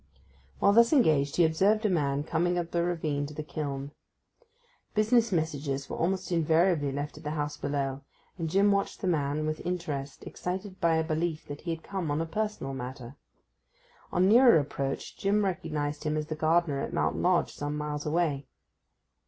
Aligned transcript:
While 0.57 0.73
thus 0.73 0.91
engaged 0.91 1.35
he 1.35 1.45
observed 1.45 1.85
a 1.85 1.89
man 1.91 2.23
coming 2.23 2.57
up 2.57 2.71
the 2.71 2.81
ravine 2.81 3.27
to 3.27 3.35
the 3.35 3.43
kiln. 3.43 3.91
Business 4.95 5.31
messages 5.31 5.87
were 5.91 5.95
almost 5.95 6.31
invariably 6.31 6.91
left 6.91 7.19
at 7.19 7.23
the 7.23 7.29
house 7.37 7.55
below, 7.55 8.01
and 8.35 8.49
Jim 8.49 8.71
watched 8.71 9.01
the 9.01 9.07
man 9.07 9.45
with 9.45 9.57
the 9.57 9.65
interest 9.65 10.23
excited 10.25 10.81
by 10.81 10.95
a 10.95 11.03
belief 11.03 11.45
that 11.47 11.61
he 11.61 11.69
had 11.75 11.83
come 11.83 12.09
on 12.09 12.19
a 12.19 12.25
personal 12.25 12.73
matter. 12.73 13.15
On 14.11 14.27
nearer 14.27 14.57
approach 14.57 15.17
Jim 15.19 15.45
recognized 15.45 16.03
him 16.03 16.17
as 16.17 16.25
the 16.25 16.35
gardener 16.35 16.79
at 16.81 16.93
Mount 16.93 17.17
Lodge 17.17 17.53
some 17.53 17.77
miles 17.77 18.03
away. 18.07 18.47